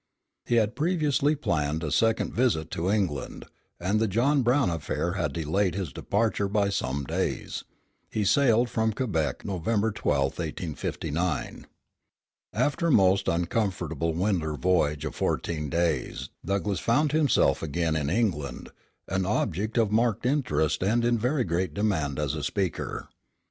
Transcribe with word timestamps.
He 0.47 0.55
had 0.55 0.75
previously 0.75 1.35
planned 1.35 1.83
a 1.83 1.91
second 1.91 2.33
visit 2.33 2.71
to 2.71 2.89
England, 2.89 3.45
and 3.79 3.99
the 3.99 4.07
John 4.07 4.41
Brown 4.41 4.71
affair 4.71 5.11
had 5.11 5.31
delayed 5.31 5.75
his 5.75 5.93
departure 5.93 6.47
by 6.47 6.69
some 6.69 7.03
days. 7.03 7.63
He 8.09 8.25
sailed 8.25 8.67
from 8.67 8.93
Quebec, 8.93 9.45
November 9.45 9.91
12, 9.91 10.31
1859. 10.39 11.67
After 12.51 12.87
a 12.87 12.91
most 12.91 13.27
uncomfortable 13.27 14.13
winter 14.15 14.55
voyage 14.55 15.05
of 15.05 15.13
fourteen 15.13 15.69
days 15.69 16.29
Douglass 16.43 16.79
found 16.79 17.11
himself 17.11 17.61
again 17.61 17.95
in 17.95 18.09
England, 18.09 18.71
an 19.07 19.27
object 19.27 19.77
of 19.77 19.91
marked 19.91 20.25
interest 20.25 20.81
and 20.83 21.05
in 21.05 21.15
very 21.15 21.43
great 21.43 21.75
demand 21.75 22.17
as 22.17 22.33
a 22.33 22.41
speaker. 22.43 23.07